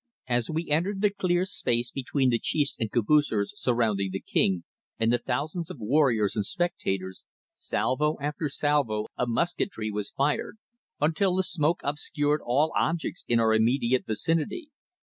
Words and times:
As 0.25 0.49
we 0.49 0.71
entered 0.71 1.01
the 1.01 1.11
cleared 1.11 1.49
space 1.49 1.91
between 1.91 2.31
the 2.31 2.39
chiefs 2.39 2.75
and 2.79 2.89
caboocers 2.91 3.53
surrounding 3.55 4.09
the 4.09 4.19
King 4.19 4.63
and 4.97 5.13
the 5.13 5.19
thousands 5.19 5.69
of 5.69 5.77
warriors 5.77 6.35
and 6.35 6.43
spectators, 6.43 7.23
salvo 7.53 8.17
after 8.19 8.49
salvo 8.49 9.05
of 9.15 9.29
musketry 9.29 9.91
was 9.91 10.09
fired, 10.09 10.57
until 10.99 11.35
the 11.35 11.43
smoke 11.43 11.81
obscured 11.83 12.41
all 12.43 12.73
objects 12.75 13.23
in 13.27 13.39
our 13.39 13.53
immediate 13.53 14.07
vicinity. 14.07 14.71